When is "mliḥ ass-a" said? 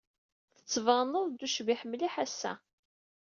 1.85-2.53